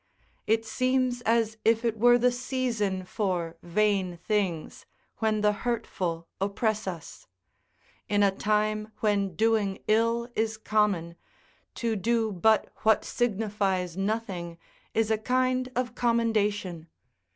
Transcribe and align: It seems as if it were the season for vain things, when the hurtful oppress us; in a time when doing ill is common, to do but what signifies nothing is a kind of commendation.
It 0.47 0.65
seems 0.65 1.21
as 1.27 1.57
if 1.63 1.85
it 1.85 1.95
were 1.95 2.17
the 2.17 2.31
season 2.31 3.05
for 3.05 3.55
vain 3.61 4.17
things, 4.17 4.87
when 5.19 5.41
the 5.41 5.51
hurtful 5.51 6.27
oppress 6.41 6.87
us; 6.87 7.27
in 8.09 8.23
a 8.23 8.31
time 8.31 8.91
when 9.01 9.35
doing 9.35 9.77
ill 9.87 10.27
is 10.35 10.57
common, 10.57 11.17
to 11.75 11.95
do 11.95 12.31
but 12.31 12.69
what 12.77 13.05
signifies 13.05 13.95
nothing 13.95 14.57
is 14.95 15.11
a 15.11 15.19
kind 15.19 15.69
of 15.75 15.93
commendation. 15.93 16.89